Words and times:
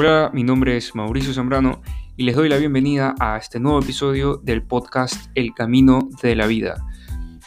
Hola, 0.00 0.30
mi 0.32 0.44
nombre 0.44 0.76
es 0.76 0.94
Mauricio 0.94 1.34
Zambrano 1.34 1.82
y 2.16 2.22
les 2.22 2.36
doy 2.36 2.48
la 2.48 2.56
bienvenida 2.56 3.16
a 3.18 3.36
este 3.36 3.58
nuevo 3.58 3.80
episodio 3.80 4.36
del 4.36 4.62
podcast 4.62 5.28
El 5.34 5.54
Camino 5.54 6.08
de 6.22 6.36
la 6.36 6.46
Vida. 6.46 6.86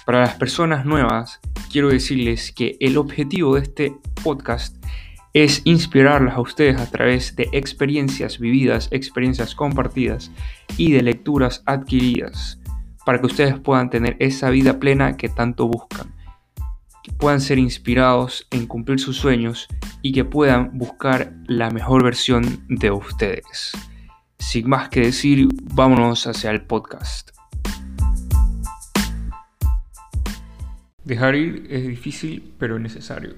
Para 0.05 0.19
las 0.19 0.35
personas 0.35 0.85
nuevas, 0.85 1.39
quiero 1.71 1.87
decirles 1.87 2.51
que 2.51 2.75
el 2.81 2.97
objetivo 2.97 3.55
de 3.55 3.61
este 3.61 3.95
podcast 4.21 4.85
es 5.31 5.61
inspirarlas 5.63 6.35
a 6.35 6.41
ustedes 6.41 6.77
a 6.77 6.91
través 6.91 7.37
de 7.37 7.47
experiencias 7.53 8.37
vividas, 8.37 8.89
experiencias 8.91 9.55
compartidas 9.55 10.29
y 10.75 10.91
de 10.91 11.03
lecturas 11.03 11.63
adquiridas, 11.65 12.59
para 13.05 13.21
que 13.21 13.27
ustedes 13.27 13.57
puedan 13.61 13.89
tener 13.89 14.17
esa 14.19 14.49
vida 14.49 14.77
plena 14.77 15.15
que 15.15 15.29
tanto 15.29 15.69
buscan, 15.69 16.13
que 17.03 17.11
puedan 17.11 17.41
ser 17.41 17.57
inspirados 17.57 18.47
en 18.51 18.67
cumplir 18.67 18.99
sus 18.99 19.17
sueños 19.17 19.67
y 20.01 20.11
que 20.11 20.25
puedan 20.25 20.77
buscar 20.77 21.33
la 21.47 21.69
mejor 21.69 22.03
versión 22.03 22.63
de 22.69 22.91
ustedes. 22.91 23.71
Sin 24.37 24.69
más 24.69 24.89
que 24.89 25.01
decir, 25.01 25.47
vámonos 25.73 26.27
hacia 26.27 26.51
el 26.51 26.61
podcast. 26.61 27.31
Dejar 31.03 31.35
ir 31.35 31.67
es 31.69 31.87
difícil 31.87 32.53
pero 32.57 32.79
necesario. 32.79 33.35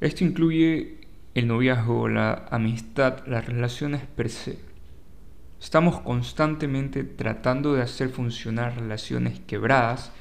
Esto 0.00 0.24
incluye 0.24 0.98
el 1.34 1.46
noviazgo, 1.46 2.08
la 2.08 2.46
amistad, 2.50 3.26
las 3.26 3.46
relaciones 3.46 4.02
per 4.06 4.30
se. 4.30 4.58
Estamos 5.60 6.00
constantemente 6.00 7.04
tratando 7.04 7.74
de 7.74 7.82
hacer 7.82 8.08
funcionar 8.08 8.76
relaciones 8.76 9.40
quebradas 9.40 10.12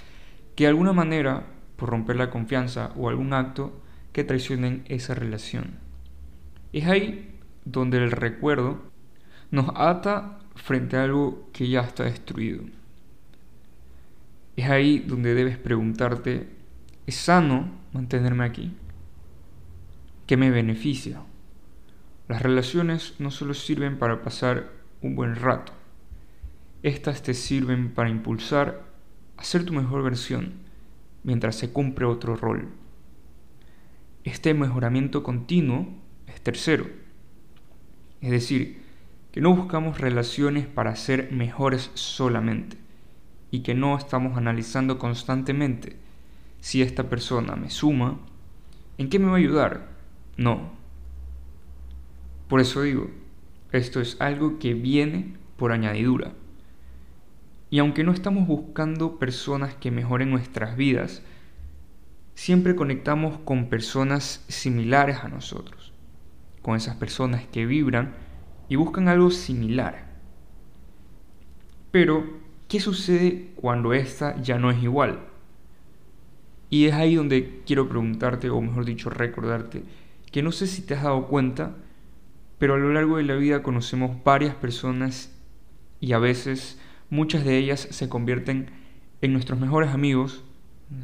que 0.56 0.64
de 0.64 0.70
alguna 0.70 0.94
manera, 0.94 1.46
por 1.78 1.90
romper 1.90 2.18
la 2.18 2.30
confianza 2.30 2.92
o 2.98 3.08
algún 3.08 3.34
acto, 3.34 3.82
que 4.12 4.24
traicionen 4.24 4.84
esa 4.88 5.14
relación. 5.14 5.76
Es 6.74 6.88
ahí 6.88 7.40
donde 7.66 7.98
el 7.98 8.12
recuerdo 8.12 8.82
nos 9.52 9.70
ata 9.76 10.40
frente 10.56 10.98
a 10.98 11.04
algo 11.04 11.50
que 11.54 11.70
ya 11.70 11.82
está 11.82 12.04
destruido. 12.04 12.64
Es 14.56 14.70
ahí 14.70 15.00
donde 15.00 15.36
debes 15.36 15.58
preguntarte, 15.58 16.50
¿es 17.06 17.16
sano 17.16 17.70
mantenerme 17.94 18.44
aquí? 18.44 18.76
¿Qué 20.26 20.36
me 20.36 20.50
beneficia? 20.50 21.22
Las 22.28 22.42
relaciones 22.42 23.14
no 23.20 23.30
solo 23.30 23.54
sirven 23.54 24.00
para 24.00 24.24
pasar 24.24 24.72
un 25.02 25.16
buen 25.16 25.36
rato, 25.36 25.74
estas 26.84 27.22
te 27.22 27.34
sirven 27.34 27.94
para 27.94 28.10
impulsar 28.10 28.84
a 29.38 29.44
ser 29.44 29.64
tu 29.64 29.74
mejor 29.74 30.04
versión 30.04 30.67
mientras 31.28 31.58
se 31.58 31.74
cumple 31.74 32.06
otro 32.06 32.38
rol. 32.38 32.70
Este 34.24 34.54
mejoramiento 34.54 35.24
continuo 35.24 35.90
es 36.26 36.40
tercero. 36.40 36.88
Es 38.22 38.32
decir, 38.32 38.82
que 39.34 39.42
no 39.42 39.54
buscamos 39.54 40.00
relaciones 40.00 40.68
para 40.68 40.96
ser 40.96 41.34
mejores 41.34 41.92
solamente 41.96 42.78
y 43.52 43.60
que 43.60 43.76
no 43.76 43.98
estamos 43.98 44.38
analizando 44.38 44.98
constantemente 44.98 45.98
si 46.62 46.82
esta 46.82 47.10
persona 47.10 47.58
me 47.58 47.70
suma, 47.72 48.20
¿en 48.98 49.10
qué 49.10 49.20
me 49.20 49.28
va 49.28 49.34
a 49.34 49.40
ayudar? 49.40 49.90
No. 50.38 50.72
Por 52.48 52.62
eso 52.62 52.84
digo, 52.84 53.12
esto 53.74 54.00
es 54.00 54.16
algo 54.22 54.60
que 54.60 54.74
viene 54.74 55.34
por 55.58 55.74
añadidura. 55.74 56.32
Y 57.70 57.80
aunque 57.80 58.04
no 58.04 58.12
estamos 58.12 58.48
buscando 58.48 59.20
personas 59.20 59.76
que 59.76 59.92
mejoren 59.92 60.30
nuestras 60.30 60.78
vidas, 60.78 61.22
siempre 62.34 62.76
conectamos 62.76 63.40
con 63.40 63.68
personas 63.68 64.46
similares 64.48 65.18
a 65.24 65.28
nosotros, 65.28 65.92
con 66.62 66.78
esas 66.78 66.96
personas 66.96 67.46
que 67.48 67.66
vibran 67.66 68.14
y 68.70 68.76
buscan 68.76 69.08
algo 69.08 69.32
similar. 69.32 70.08
Pero, 71.92 72.40
¿qué 72.68 72.80
sucede 72.80 73.52
cuando 73.56 73.94
esta 73.94 74.40
ya 74.42 74.60
no 74.60 74.72
es 74.72 74.82
igual? 74.82 75.20
Y 76.70 76.86
es 76.86 76.94
ahí 76.94 77.16
donde 77.16 77.64
quiero 77.66 77.90
preguntarte, 77.90 78.50
o 78.50 78.62
mejor 78.62 78.86
dicho, 78.86 79.10
recordarte, 79.10 79.84
que 80.32 80.44
no 80.44 80.52
sé 80.52 80.68
si 80.68 80.82
te 80.82 80.94
has 80.94 81.04
dado 81.04 81.28
cuenta, 81.28 81.76
pero 82.60 82.76
a 82.76 82.78
lo 82.78 82.94
largo 82.94 83.18
de 83.18 83.24
la 83.24 83.36
vida 83.36 83.64
conocemos 83.64 84.24
varias 84.24 84.56
personas 84.56 85.34
y 86.00 86.14
a 86.14 86.20
veces 86.20 86.80
muchas 87.10 87.44
de 87.44 87.58
ellas 87.58 87.88
se 87.90 88.10
convierten 88.10 88.70
en 89.22 89.34
nuestros 89.34 89.60
mejores 89.60 89.92
amigos 89.92 90.44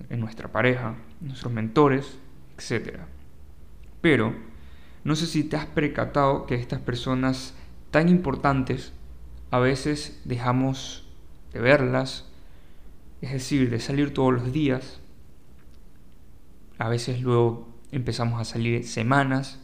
en 0.10 0.20
nuestra 0.20 0.52
pareja, 0.52 0.96
nuestros 1.22 1.52
mentores, 1.52 2.18
etc. 2.58 3.00
Pero 4.02 4.34
no 5.04 5.16
sé 5.16 5.26
si 5.26 5.44
te 5.44 5.58
has 5.58 5.66
percatado 5.66 6.46
que 6.46 6.56
estas 6.56 6.80
personas 6.80 7.56
tan 7.92 8.10
importantes 8.10 8.94
a 9.52 9.60
veces 9.60 10.22
dejamos 10.26 11.08
de 11.52 11.60
verlas, 11.60 12.30
es 13.22 13.32
decir, 13.32 13.70
de 13.70 13.80
salir 13.80 14.14
todos 14.14 14.34
los 14.34 14.52
días. 14.52 15.00
A 16.78 16.90
veces 16.90 17.22
luego 17.22 17.70
empezamos 17.92 18.42
a 18.42 18.46
salir 18.46 18.86
semanas 18.86 19.60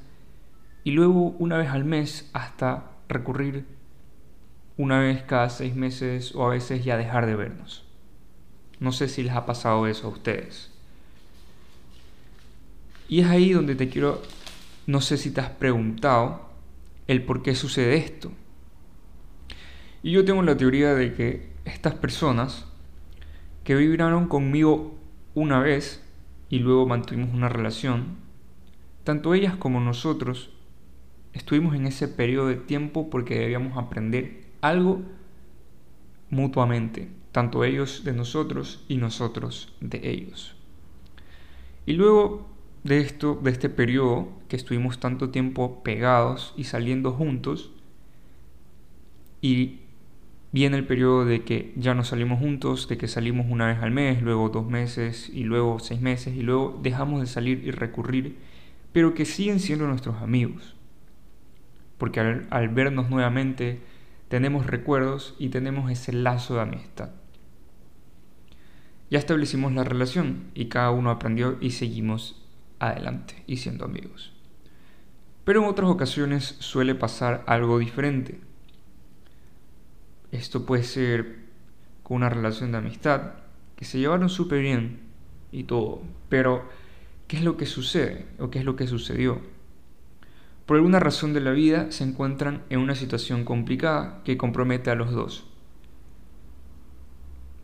y 0.83 0.91
luego 0.91 1.35
una 1.39 1.57
vez 1.57 1.69
al 1.69 1.85
mes 1.85 2.29
hasta 2.33 2.91
recurrir 3.07 3.65
una 4.79 5.01
vez 5.01 5.23
cada 5.23 5.49
seis 5.49 5.75
meses 5.75 6.33
o 6.33 6.45
a 6.45 6.51
veces 6.51 6.85
ya 6.85 6.95
dejar 6.95 7.25
de 7.25 7.35
vernos. 7.35 7.83
No 8.79 8.93
sé 8.93 9.09
si 9.09 9.23
les 9.23 9.33
ha 9.33 9.45
pasado 9.45 9.87
eso 9.87 10.07
a 10.07 10.11
ustedes. 10.11 10.71
Y 13.09 13.19
es 13.19 13.27
ahí 13.27 13.51
donde 13.51 13.75
te 13.75 13.89
quiero, 13.89 14.21
no 14.87 15.01
sé 15.01 15.17
si 15.17 15.31
te 15.31 15.41
has 15.41 15.49
preguntado 15.49 16.49
el 17.07 17.23
por 17.25 17.43
qué 17.43 17.55
sucede 17.55 17.97
esto. 17.97 18.31
Y 20.01 20.11
yo 20.11 20.23
tengo 20.23 20.43
la 20.43 20.55
teoría 20.55 20.95
de 20.95 21.13
que 21.13 21.49
estas 21.65 21.95
personas 21.95 22.65
que 23.65 23.75
vibraron 23.75 24.29
conmigo 24.29 24.97
una 25.35 25.59
vez 25.59 26.01
y 26.49 26.59
luego 26.59 26.87
mantuvimos 26.87 27.33
una 27.33 27.49
relación, 27.49 28.15
tanto 29.03 29.33
ellas 29.33 29.57
como 29.57 29.81
nosotros 29.81 30.51
estuvimos 31.33 31.75
en 31.75 31.85
ese 31.85 32.07
periodo 32.07 32.47
de 32.47 32.55
tiempo 32.55 33.09
porque 33.09 33.39
debíamos 33.39 33.77
aprender 33.77 34.47
algo 34.61 35.01
mutuamente 36.29 37.09
tanto 37.31 37.63
ellos 37.63 38.03
de 38.03 38.13
nosotros 38.13 38.83
y 38.87 38.97
nosotros 38.97 39.73
de 39.81 40.09
ellos. 40.09 40.55
Y 41.85 41.93
luego 41.93 42.47
de 42.83 42.99
esto, 42.99 43.39
de 43.41 43.51
este 43.51 43.69
periodo 43.69 44.29
que 44.47 44.55
estuvimos 44.55 44.99
tanto 44.99 45.29
tiempo 45.29 45.83
pegados 45.83 46.53
y 46.57 46.65
saliendo 46.65 47.11
juntos, 47.11 47.71
y 49.41 49.79
viene 50.51 50.77
el 50.77 50.85
periodo 50.85 51.25
de 51.25 51.43
que 51.43 51.71
ya 51.75 51.93
no 51.93 52.03
salimos 52.03 52.39
juntos, 52.39 52.87
de 52.87 52.97
que 52.97 53.07
salimos 53.07 53.45
una 53.49 53.67
vez 53.67 53.79
al 53.79 53.91
mes, 53.91 54.21
luego 54.21 54.49
dos 54.49 54.67
meses 54.67 55.29
y 55.29 55.43
luego 55.43 55.79
seis 55.79 56.01
meses 56.01 56.35
y 56.35 56.41
luego 56.41 56.79
dejamos 56.81 57.21
de 57.21 57.27
salir 57.27 57.63
y 57.65 57.71
recurrir, 57.71 58.37
pero 58.91 59.13
que 59.13 59.25
siguen 59.25 59.59
siendo 59.59 59.87
nuestros 59.87 60.21
amigos. 60.21 60.75
Porque 61.97 62.19
al, 62.19 62.47
al 62.49 62.69
vernos 62.69 63.09
nuevamente 63.09 63.79
tenemos 64.29 64.67
recuerdos 64.67 65.35
y 65.37 65.49
tenemos 65.49 65.91
ese 65.91 66.13
lazo 66.13 66.55
de 66.55 66.61
amistad. 66.61 67.09
Ya 69.09 69.17
establecimos 69.17 69.73
la 69.73 69.83
relación 69.83 70.51
y 70.53 70.65
cada 70.65 70.91
uno 70.91 71.09
aprendió 71.09 71.57
y 71.59 71.71
seguimos 71.71 72.45
adelante 72.77 73.43
y 73.47 73.57
siendo 73.57 73.85
amigos. 73.85 74.31
Pero 75.43 75.63
en 75.63 75.69
otras 75.69 75.89
ocasiones 75.89 76.55
suele 76.59 76.93
pasar 76.93 77.43
algo 77.47 77.79
diferente. 77.79 78.39
Esto 80.31 80.63
puede 80.65 80.83
ser 80.83 81.39
con 82.03 82.17
una 82.17 82.29
relación 82.29 82.71
de 82.71 82.77
amistad, 82.77 83.33
que 83.75 83.85
se 83.85 83.97
llevaron 83.97 84.29
súper 84.29 84.61
bien 84.61 84.99
y 85.51 85.63
todo, 85.63 86.03
pero 86.27 86.69
¿qué 87.27 87.37
es 87.37 87.43
lo 87.43 87.57
que 87.57 87.65
sucede 87.65 88.27
o 88.37 88.51
qué 88.51 88.59
es 88.59 88.65
lo 88.65 88.75
que 88.75 88.85
sucedió? 88.85 89.41
Por 90.69 90.77
alguna 90.77 90.99
razón 90.99 91.33
de 91.33 91.41
la 91.41 91.49
vida 91.49 91.91
se 91.91 92.03
encuentran 92.03 92.61
en 92.69 92.77
una 92.77 92.93
situación 92.93 93.43
complicada 93.43 94.21
que 94.23 94.37
compromete 94.37 94.91
a 94.91 94.95
los 94.95 95.09
dos. 95.11 95.47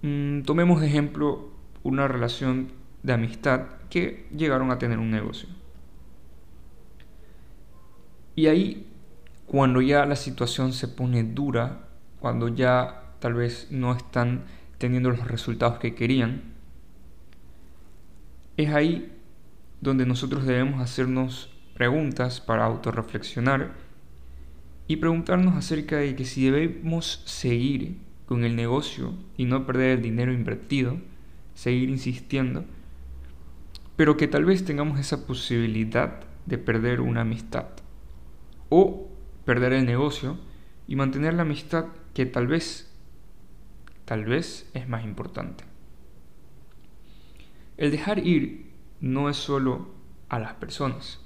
Mm, 0.02 0.42
tomemos 0.42 0.82
de 0.82 0.88
ejemplo 0.88 1.52
una 1.84 2.08
relación 2.08 2.72
de 3.04 3.14
amistad 3.14 3.68
que 3.92 4.28
llegaron 4.36 4.72
a 4.72 4.80
tener 4.80 4.98
un 4.98 5.12
negocio. 5.12 5.48
Y 8.36 8.48
ahí, 8.48 8.88
cuando 9.46 9.84
ya 9.84 10.08
la 10.08 10.16
situación 10.16 10.74
se 10.74 10.88
pone 10.88 11.24
dura, 11.24 11.88
cuando 12.20 12.48
ya 12.48 13.14
tal 13.20 13.36
vez 13.36 13.68
no 13.70 13.96
están 13.96 14.46
teniendo 14.80 15.12
los 15.12 15.28
resultados 15.28 15.78
que 15.78 15.94
querían, 15.94 16.42
es 18.58 18.74
ahí 18.74 19.16
donde 19.80 20.08
nosotros 20.08 20.48
debemos 20.48 20.82
hacernos 20.82 21.55
preguntas 21.76 22.40
para 22.42 22.66
autorreflexionar 22.66 23.74
y 24.88 24.96
preguntarnos 24.96 25.56
acerca 25.56 25.98
de 25.98 26.16
que 26.16 26.26
si 26.26 26.46
debemos 26.46 27.22
seguir 27.26 27.98
con 28.26 28.44
el 28.44 28.56
negocio 28.56 29.14
y 29.38 29.46
no 29.46 29.66
perder 29.66 29.98
el 29.98 30.02
dinero 30.02 30.34
invertido, 30.34 30.98
seguir 31.54 31.90
insistiendo, 31.90 32.64
pero 33.98 34.18
que 34.18 34.28
tal 34.28 34.46
vez 34.46 34.64
tengamos 34.64 35.00
esa 35.00 35.28
posibilidad 35.28 36.22
de 36.46 36.58
perder 36.58 37.02
una 37.02 37.22
amistad. 37.22 37.68
O 38.70 39.10
perder 39.44 39.74
el 39.74 39.86
negocio 39.86 40.38
y 40.88 40.96
mantener 40.96 41.34
la 41.34 41.44
amistad 41.44 41.88
que 42.14 42.26
tal 42.26 42.48
vez, 42.48 42.92
tal 44.06 44.24
vez 44.24 44.70
es 44.74 44.88
más 44.88 45.04
importante. 45.04 45.66
El 47.78 47.92
dejar 47.92 48.26
ir 48.26 48.72
no 49.02 49.30
es 49.30 49.36
solo 49.36 49.90
a 50.30 50.40
las 50.40 50.54
personas, 50.54 51.25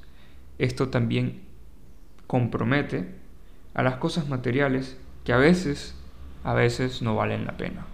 esto 0.59 0.89
también 0.89 1.41
compromete 2.27 3.07
a 3.73 3.81
las 3.81 3.95
cosas 3.95 4.27
materiales 4.27 4.97
que 5.23 5.33
a 5.33 5.37
veces, 5.37 5.95
a 6.43 6.53
veces 6.53 7.01
no 7.01 7.15
valen 7.15 7.45
la 7.45 7.57
pena. 7.57 7.85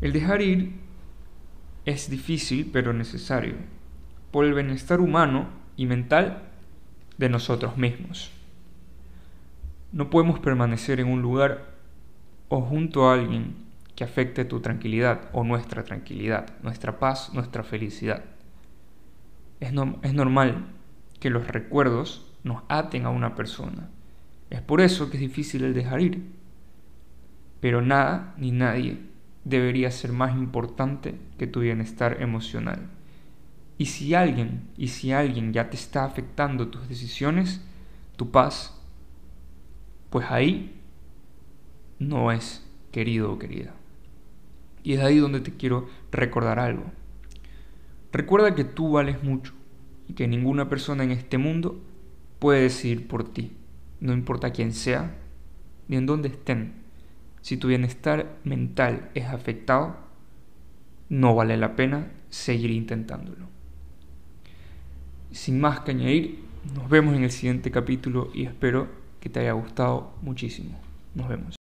El 0.00 0.12
dejar 0.12 0.42
ir 0.42 0.72
es 1.84 2.10
difícil 2.10 2.68
pero 2.72 2.92
necesario 2.92 3.54
por 4.30 4.44
el 4.44 4.54
bienestar 4.54 5.00
humano 5.00 5.48
y 5.76 5.86
mental 5.86 6.42
de 7.16 7.28
nosotros 7.28 7.76
mismos. 7.76 8.32
No 9.92 10.10
podemos 10.10 10.40
permanecer 10.40 10.98
en 10.98 11.06
un 11.06 11.22
lugar 11.22 11.74
o 12.48 12.60
junto 12.60 13.08
a 13.08 13.14
alguien 13.14 13.54
que 13.94 14.02
afecte 14.02 14.44
tu 14.44 14.60
tranquilidad 14.60 15.30
o 15.32 15.44
nuestra 15.44 15.84
tranquilidad, 15.84 16.46
nuestra 16.62 16.98
paz, 16.98 17.32
nuestra 17.32 17.62
felicidad. 17.62 18.24
Es, 19.60 19.72
es 20.02 20.14
normal 20.14 20.66
que 21.24 21.30
los 21.30 21.48
recuerdos 21.48 22.30
nos 22.42 22.64
aten 22.68 23.06
a 23.06 23.08
una 23.08 23.34
persona. 23.34 23.88
Es 24.50 24.60
por 24.60 24.82
eso 24.82 25.08
que 25.08 25.16
es 25.16 25.22
difícil 25.22 25.64
el 25.64 25.72
dejar 25.72 26.02
ir. 26.02 26.22
Pero 27.60 27.80
nada 27.80 28.34
ni 28.36 28.50
nadie 28.50 28.98
debería 29.42 29.90
ser 29.90 30.12
más 30.12 30.36
importante 30.36 31.14
que 31.38 31.46
tu 31.46 31.60
bienestar 31.60 32.20
emocional. 32.20 32.90
Y 33.78 33.86
si 33.86 34.12
alguien, 34.14 34.68
y 34.76 34.88
si 34.88 35.12
alguien 35.12 35.54
ya 35.54 35.70
te 35.70 35.76
está 35.76 36.04
afectando 36.04 36.68
tus 36.68 36.90
decisiones, 36.90 37.64
tu 38.16 38.30
paz, 38.30 38.78
pues 40.10 40.26
ahí 40.30 40.78
no 41.98 42.32
es 42.32 42.70
querido 42.92 43.32
o 43.32 43.38
querida. 43.38 43.72
Y 44.82 44.92
es 44.92 45.00
ahí 45.00 45.16
donde 45.16 45.40
te 45.40 45.56
quiero 45.56 45.88
recordar 46.12 46.58
algo. 46.58 46.84
Recuerda 48.12 48.54
que 48.54 48.64
tú 48.64 48.92
vales 48.92 49.22
mucho 49.22 49.54
y 50.08 50.14
que 50.14 50.28
ninguna 50.28 50.68
persona 50.68 51.04
en 51.04 51.10
este 51.10 51.38
mundo 51.38 51.80
puede 52.38 52.62
decidir 52.62 53.08
por 53.08 53.32
ti, 53.32 53.52
no 54.00 54.12
importa 54.12 54.50
quién 54.50 54.72
sea 54.72 55.16
ni 55.88 55.96
en 55.96 56.06
dónde 56.06 56.28
estén. 56.28 56.74
Si 57.40 57.56
tu 57.56 57.68
bienestar 57.68 58.36
mental 58.44 59.10
es 59.14 59.26
afectado, 59.26 59.96
no 61.08 61.34
vale 61.34 61.56
la 61.56 61.76
pena 61.76 62.10
seguir 62.30 62.70
intentándolo. 62.70 63.46
Sin 65.30 65.60
más 65.60 65.80
que 65.80 65.90
añadir, 65.90 66.44
nos 66.74 66.88
vemos 66.88 67.14
en 67.16 67.24
el 67.24 67.30
siguiente 67.30 67.70
capítulo 67.70 68.30
y 68.34 68.44
espero 68.44 68.88
que 69.20 69.28
te 69.28 69.40
haya 69.40 69.52
gustado 69.52 70.14
muchísimo. 70.22 70.78
Nos 71.14 71.28
vemos. 71.28 71.56